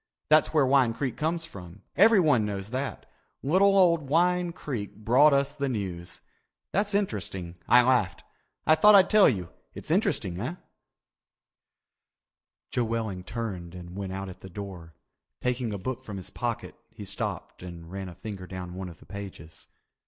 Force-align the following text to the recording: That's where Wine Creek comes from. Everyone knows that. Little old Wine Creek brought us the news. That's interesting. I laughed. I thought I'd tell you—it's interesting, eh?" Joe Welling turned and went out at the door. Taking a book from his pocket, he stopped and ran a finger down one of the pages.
That's 0.29 0.51
where 0.51 0.65
Wine 0.65 0.95
Creek 0.95 1.15
comes 1.15 1.45
from. 1.45 1.83
Everyone 1.95 2.43
knows 2.43 2.71
that. 2.71 3.05
Little 3.43 3.77
old 3.77 4.09
Wine 4.09 4.51
Creek 4.51 4.95
brought 4.95 5.31
us 5.31 5.53
the 5.53 5.69
news. 5.69 6.21
That's 6.71 6.95
interesting. 6.95 7.55
I 7.67 7.83
laughed. 7.83 8.23
I 8.65 8.73
thought 8.73 8.95
I'd 8.95 9.11
tell 9.11 9.29
you—it's 9.29 9.91
interesting, 9.91 10.39
eh?" 10.39 10.55
Joe 12.71 12.85
Welling 12.85 13.23
turned 13.25 13.75
and 13.75 13.95
went 13.95 14.11
out 14.11 14.27
at 14.27 14.41
the 14.41 14.49
door. 14.49 14.95
Taking 15.39 15.71
a 15.71 15.77
book 15.77 16.03
from 16.03 16.17
his 16.17 16.31
pocket, 16.31 16.73
he 16.89 17.05
stopped 17.05 17.61
and 17.61 17.91
ran 17.91 18.09
a 18.09 18.15
finger 18.15 18.47
down 18.47 18.73
one 18.73 18.89
of 18.89 18.97
the 18.97 19.05
pages. 19.05 19.67